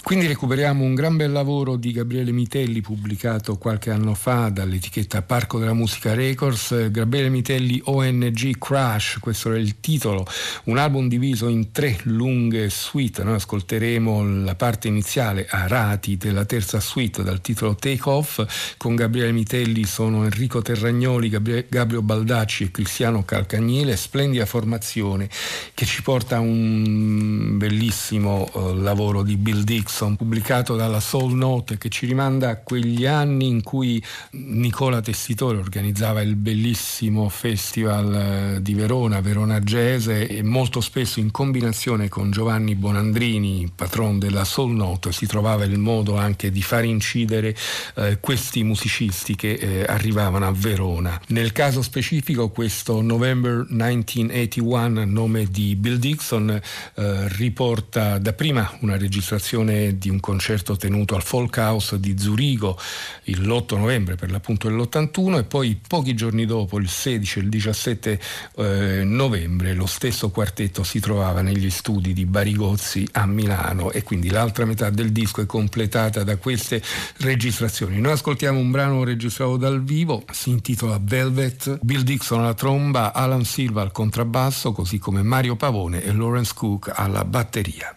Quindi 0.03 0.27
recuperiamo 0.27 0.83
un 0.83 0.95
gran 0.95 1.17
bel 1.17 1.31
lavoro 1.31 1.77
di 1.77 1.93
Gabriele 1.93 2.33
Mitelli 2.33 2.81
pubblicato 2.81 3.59
qualche 3.59 3.91
anno 3.91 4.15
fa 4.15 4.49
dall'etichetta 4.49 5.23
Parco 5.23 5.59
della 5.59 5.75
Musica 5.75 6.15
Records, 6.15 6.91
Gabriele 6.91 7.29
Mitelli 7.29 7.81
ONG 7.85 8.59
Crash, 8.59 9.19
questo 9.21 9.51
era 9.51 9.59
il 9.59 9.79
titolo, 9.79 10.27
un 10.65 10.79
album 10.79 11.07
diviso 11.07 11.49
in 11.49 11.71
tre 11.71 11.99
lunghe 12.05 12.71
suite, 12.71 13.23
noi 13.23 13.35
ascolteremo 13.35 14.43
la 14.43 14.55
parte 14.57 14.89
iniziale 14.89 15.47
a 15.49 15.69
rati 15.69 16.17
della 16.17 16.45
terza 16.45 16.81
suite 16.81 17.23
dal 17.23 17.41
titolo 17.41 17.77
Take 17.77 18.09
Off, 18.09 18.75
con 18.79 18.97
Gabriele 18.97 19.33
Mitelli 19.33 19.85
sono 19.85 20.25
Enrico 20.25 20.61
Terragnoli, 20.61 21.29
Gabri- 21.29 21.67
Gabriele 21.69 22.03
Baldacci 22.03 22.65
e 22.65 22.71
Cristiano 22.73 23.23
Calcagnile, 23.25 23.97
splendida 23.97 24.47
formazione 24.47 25.29
che 25.73 25.85
ci 25.85 26.03
porta 26.03 26.37
a 26.37 26.41
un 26.41 27.59
bellissimo 27.59 28.51
eh, 28.53 28.75
lavoro 28.75 29.23
di 29.23 29.37
Bill 29.37 29.63
Dixon 29.91 30.15
pubblicato 30.15 30.77
dalla 30.77 31.01
Soul 31.01 31.35
Note 31.35 31.77
che 31.77 31.89
ci 31.89 32.07
rimanda 32.07 32.51
a 32.51 32.57
quegli 32.57 33.07
anni 33.07 33.49
in 33.49 33.63
cui 33.63 34.01
Nicola 34.33 35.01
Tessitore 35.01 35.59
organizzava 35.59 36.23
il 36.23 36.37
bellissimo 36.37 37.29
festival 37.29 38.15
eh, 38.15 38.63
di 38.63 38.75
Verona, 38.75 39.21
Verona 39.21 39.59
Jazz 39.59 40.07
e 40.07 40.43
molto 40.45 40.81
spesso 40.81 41.19
in 41.19 41.33
combinazione 41.33 42.09
con 42.09 42.31
Giovanni 42.31 42.77
Bonandrini, 42.77 43.73
patron 43.75 44.21
della 44.21 44.45
Soul 44.45 44.75
Note, 44.75 45.11
si 45.11 45.27
trovava 45.27 45.65
il 45.65 45.79
modo 45.79 46.17
anche 46.17 46.53
di 46.53 46.63
far 46.63 46.85
incidere 46.85 47.57
eh, 47.97 48.19
questi 48.21 48.63
musicisti 48.63 49.35
che 49.35 49.55
eh, 49.55 49.85
arrivavano 49.89 50.47
a 50.47 50.53
Verona. 50.53 51.21
Nel 51.29 51.51
caso 51.51 51.83
specifico 51.83 52.51
questo 52.51 53.03
November 53.03 53.67
1981, 53.69 55.05
nome 55.05 55.47
di 55.47 55.75
Bill 55.75 55.97
Dixon, 55.97 56.51
eh, 56.51 57.29
riporta 57.31 58.19
dapprima 58.19 58.79
una 58.81 58.97
registrazione 58.97 59.80
di 59.89 60.09
un 60.09 60.21
concerto 60.21 60.77
tenuto 60.77 61.15
al 61.15 61.23
Folk 61.23 61.57
House 61.57 61.99
di 61.99 62.19
Zurigo 62.19 62.79
l'8 63.25 63.79
novembre 63.79 64.17
per 64.17 64.31
l'appunto 64.31 64.69
dell'81 64.69 65.39
e 65.39 65.45
poi 65.45 65.81
pochi 65.87 66.15
giorni 66.15 66.47
dopo, 66.47 66.79
il 66.79 66.89
16 66.89 67.39
e 67.39 67.43
il 67.43 67.49
17 67.49 68.21
eh, 68.57 69.03
novembre, 69.05 69.75
lo 69.75 69.87
stesso 69.87 70.31
quartetto 70.31 70.83
si 70.83 71.01
trovava 71.01 71.43
negli 71.43 71.71
studi 71.71 72.13
di 72.13 72.25
Barigozzi 72.25 73.07
a 73.13 73.27
Milano 73.27 73.91
e 73.91 74.03
quindi 74.03 74.31
l'altra 74.31 74.65
metà 74.65 74.91
del 74.91 75.13
disco 75.13 75.41
è 75.41 75.47
completata 75.47 76.25
da 76.25 76.37
queste 76.37 76.83
registrazioni. 77.19 78.01
Noi 78.01 78.13
ascoltiamo 78.13 78.59
un 78.59 78.71
brano 78.71 79.05
registrato 79.05 79.57
dal 79.57 79.83
vivo, 79.83 80.25
si 80.31 80.51
intitola 80.51 81.01
Velvet, 81.03 81.79
Bill 81.83 82.03
Dixon 82.03 82.41
alla 82.41 82.55
tromba, 82.55 83.13
Alan 83.13 83.45
Silva 83.45 83.83
al 83.83 83.93
contrabbasso, 83.93 84.73
così 84.73 84.99
come 84.99 85.23
Mario 85.23 85.57
Pavone 85.57 86.03
e 86.03 86.13
Lawrence 86.13 86.53
Cook 86.55 86.93
alla 86.95 87.25
batteria. 87.25 87.95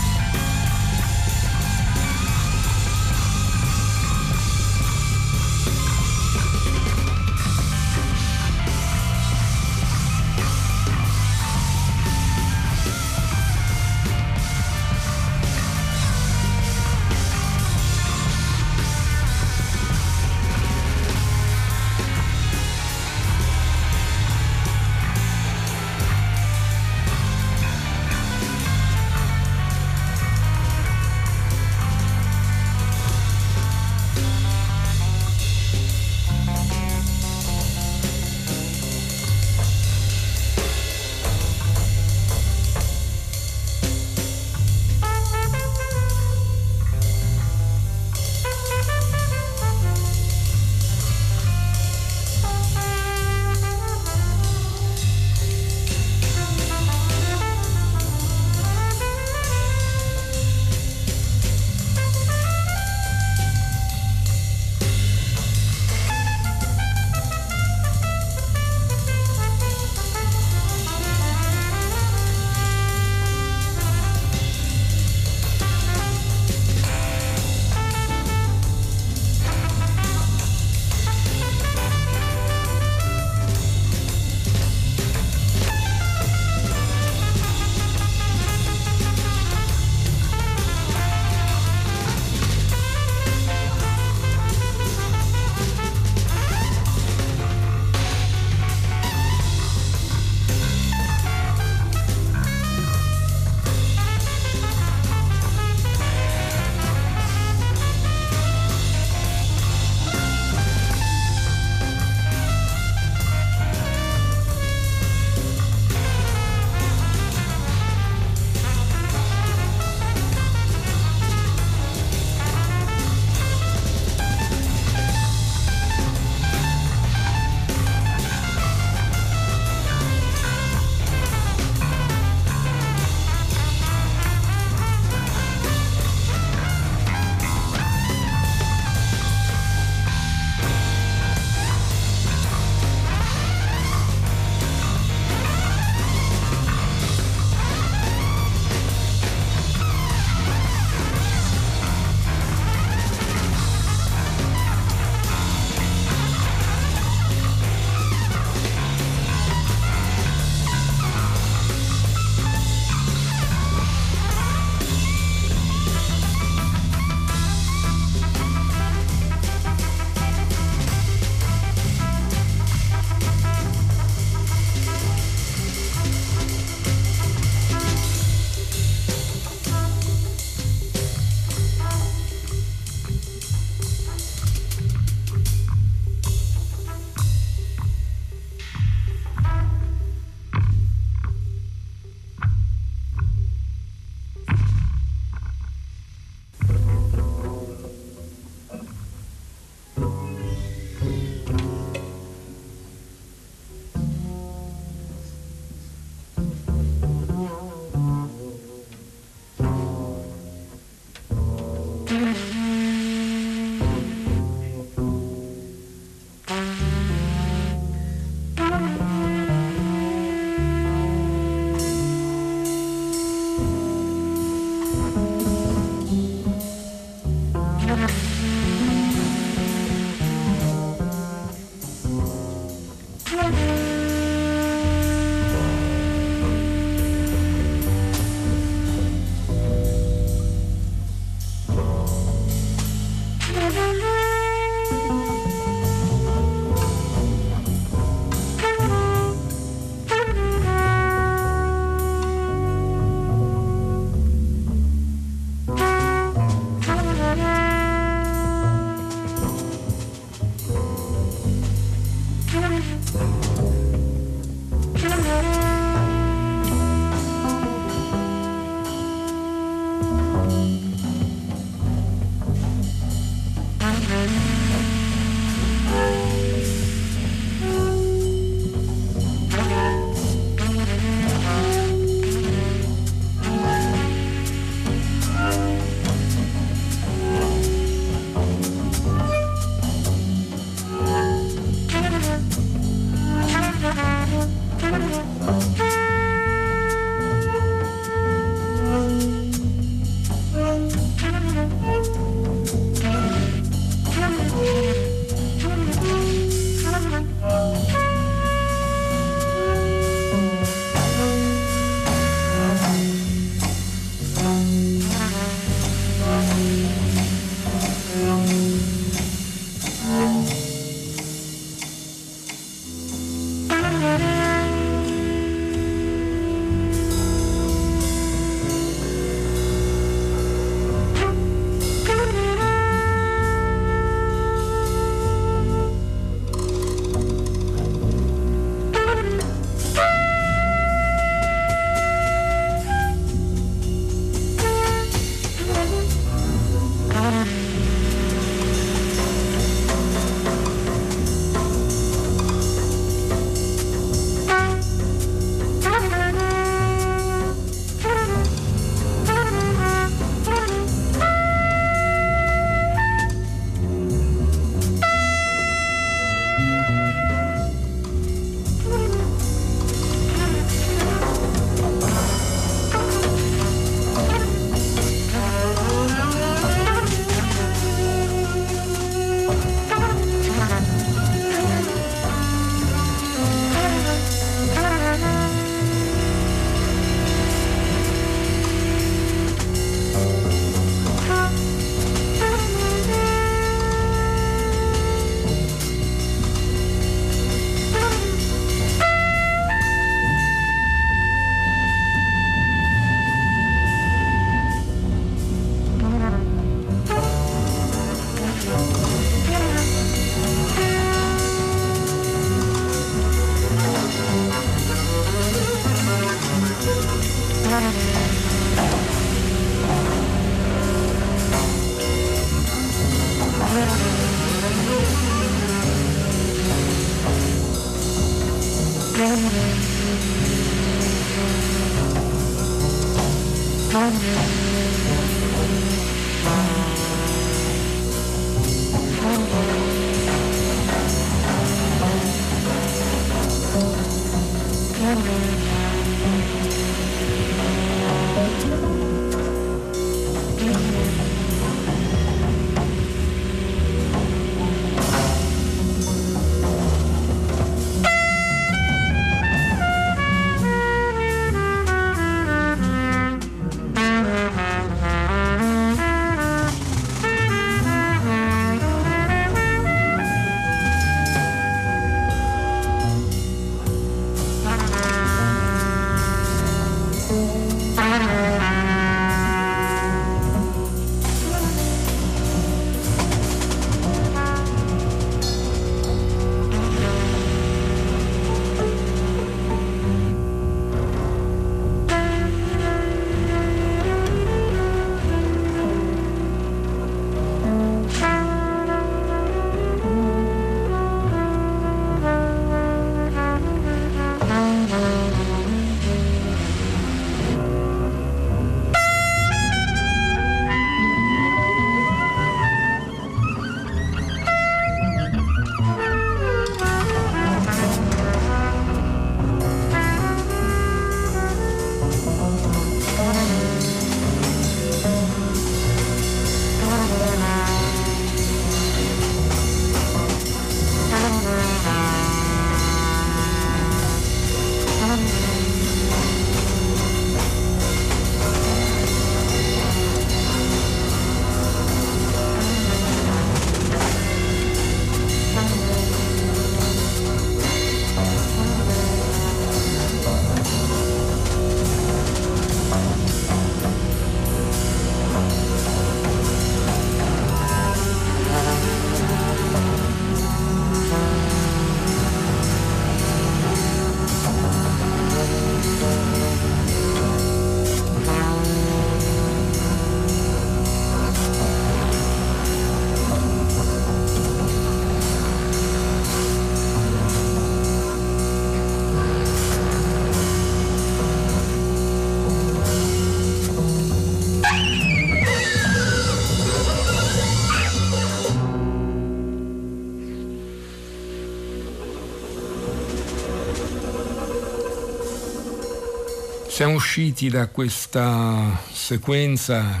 Siamo 596.80 596.94
usciti 596.94 597.50
da 597.50 597.66
questa 597.66 598.80
sequenza, 598.90 600.00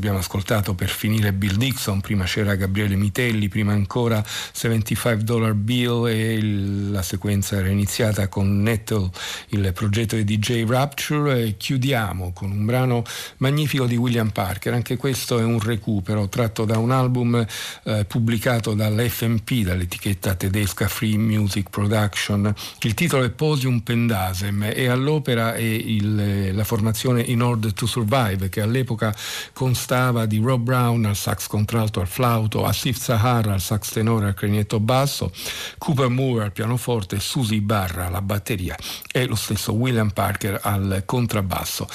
abbiamo 0.00 0.18
ascoltato 0.18 0.72
per 0.72 0.88
finire 0.88 1.34
Bill 1.34 1.56
Dixon, 1.56 2.00
prima 2.00 2.24
c'era 2.24 2.54
Gabriele 2.54 2.96
Mitelli, 2.96 3.48
prima 3.48 3.72
ancora 3.72 4.24
75 4.24 5.22
Dollar 5.22 5.52
Bill 5.52 6.08
e 6.08 6.32
il, 6.32 6.90
la 6.90 7.02
sequenza 7.02 7.56
era 7.56 7.68
iniziata 7.68 8.28
con 8.28 8.62
Nettle, 8.62 9.10
il 9.48 9.70
progetto 9.74 10.16
di 10.16 10.24
DJ 10.24 10.64
Rapture 10.66 11.42
e 11.42 11.56
chiudiamo 11.58 12.32
con 12.32 12.50
un 12.50 12.64
brano 12.64 13.04
magnifico 13.36 13.84
di 13.84 13.96
William 13.96 14.30
Parker, 14.30 14.72
anche 14.72 14.96
questo 14.96 15.38
è 15.38 15.42
un 15.42 15.60
recupero 15.60 16.30
tratto 16.30 16.64
da 16.64 16.78
un 16.78 16.92
album 16.92 17.46
eh, 17.82 18.06
pubblicato 18.06 18.72
dall'FMP, 18.72 19.64
dall'etichetta 19.64 20.34
tedesca 20.34 20.88
Free 20.88 21.18
Music 21.18 21.68
Production, 21.68 22.54
il 22.80 22.94
titolo 22.94 23.22
è 23.22 23.28
Posium 23.28 23.80
Pendasem 23.80 24.70
e 24.74 24.88
all'opera 24.88 25.52
è 25.52 25.60
il 25.60 26.54
la 26.54 26.64
formazione 26.64 27.20
In 27.20 27.42
Order 27.42 27.72
to 27.74 27.86
Survive 27.86 28.48
che 28.48 28.60
all'epoca 28.60 29.14
constava 29.52 29.88
di 29.90 30.38
Rob 30.38 30.62
Brown 30.62 31.04
al 31.04 31.16
sax 31.16 31.48
contralto 31.48 32.00
al 32.00 32.06
flauto, 32.06 32.64
Asif 32.64 32.96
Sahara 32.96 33.54
al 33.54 33.60
sax 33.60 33.90
tenore 33.90 34.28
al 34.28 34.34
clarinetto 34.34 34.78
basso, 34.78 35.32
Cooper 35.78 36.06
Moore 36.06 36.44
al 36.44 36.52
pianoforte, 36.52 37.18
Susie 37.18 37.60
Barra 37.60 38.06
alla 38.06 38.22
batteria 38.22 38.76
e 39.10 39.26
lo 39.26 39.34
stesso 39.34 39.72
William 39.72 40.10
Parker 40.10 40.60
al 40.62 41.02
contrabbasso. 41.04 41.88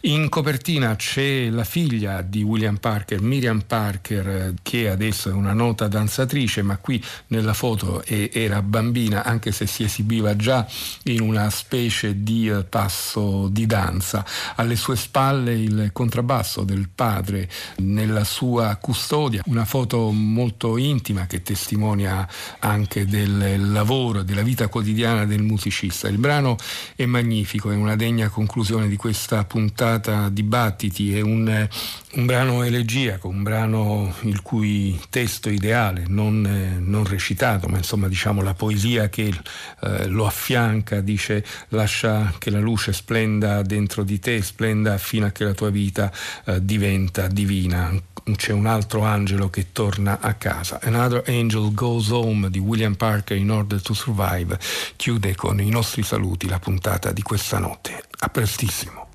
In 0.00 0.28
copertina 0.28 0.96
c'è 0.96 1.48
la 1.48 1.62
figlia 1.62 2.20
di 2.22 2.42
William 2.42 2.78
Parker, 2.78 3.20
Miriam 3.20 3.60
Parker, 3.60 4.54
che 4.60 4.90
adesso 4.90 5.28
è 5.28 5.32
una 5.32 5.52
nota 5.52 5.86
danzatrice, 5.86 6.62
ma 6.62 6.78
qui 6.78 7.00
nella 7.28 7.54
foto 7.54 8.02
era 8.04 8.60
bambina, 8.60 9.22
anche 9.22 9.52
se 9.52 9.68
si 9.68 9.84
esibiva 9.84 10.34
già 10.34 10.66
in 11.04 11.20
una 11.20 11.48
specie 11.50 12.24
di 12.24 12.48
eh, 12.48 12.64
passo 12.64 13.46
di 13.46 13.66
danza. 13.66 14.24
Alle 14.56 14.74
sue 14.74 14.96
spalle 14.96 15.54
il 15.54 15.90
contrabbasso 15.92 16.64
del 16.64 16.88
padre 16.92 17.34
nella 17.78 18.24
sua 18.24 18.76
custodia, 18.76 19.42
una 19.46 19.64
foto 19.64 20.10
molto 20.12 20.76
intima 20.76 21.26
che 21.26 21.42
testimonia 21.42 22.28
anche 22.60 23.06
del 23.06 23.72
lavoro, 23.72 24.22
della 24.22 24.42
vita 24.42 24.68
quotidiana 24.68 25.24
del 25.24 25.42
musicista. 25.42 26.08
Il 26.08 26.18
brano 26.18 26.56
è 26.94 27.04
magnifico, 27.06 27.70
è 27.70 27.74
una 27.74 27.96
degna 27.96 28.28
conclusione 28.28 28.88
di 28.88 28.96
questa 28.96 29.44
puntata 29.44 30.28
dibattiti, 30.28 31.16
è 31.16 31.20
un, 31.20 31.68
un 32.14 32.26
brano 32.26 32.62
elegiaco, 32.62 33.28
un 33.28 33.42
brano 33.42 34.14
il 34.22 34.42
cui 34.42 34.98
testo 35.10 35.50
ideale, 35.50 36.04
non, 36.06 36.78
non 36.80 37.04
recitato, 37.04 37.68
ma 37.68 37.76
insomma 37.78 38.08
diciamo 38.08 38.42
la 38.42 38.54
poesia 38.54 39.08
che 39.08 39.32
eh, 39.80 40.06
lo 40.06 40.26
affianca, 40.26 41.00
dice 41.00 41.44
lascia 41.68 42.34
che 42.38 42.50
la 42.50 42.60
luce 42.60 42.92
splenda 42.92 43.62
dentro 43.62 44.02
di 44.02 44.18
te, 44.18 44.42
splenda 44.42 44.98
fino 44.98 45.26
a 45.26 45.30
che 45.30 45.44
la 45.44 45.54
tua 45.54 45.70
vita 45.70 46.12
eh, 46.44 46.64
diventa 46.64 47.25
divina. 47.28 47.92
C'è 48.34 48.52
un 48.52 48.66
altro 48.66 49.02
angelo 49.02 49.50
che 49.50 49.72
torna 49.72 50.18
a 50.20 50.34
casa. 50.34 50.80
Another 50.82 51.22
Angel 51.26 51.72
Goes 51.72 52.10
Home 52.10 52.50
di 52.50 52.58
William 52.58 52.94
Parker 52.94 53.36
in 53.36 53.50
Order 53.50 53.80
to 53.80 53.94
Survive 53.94 54.58
chiude 54.96 55.34
con 55.34 55.60
i 55.60 55.68
nostri 55.68 56.02
saluti 56.02 56.48
la 56.48 56.58
puntata 56.58 57.12
di 57.12 57.22
questa 57.22 57.58
notte. 57.58 58.02
A 58.18 58.28
prestissimo. 58.28 59.05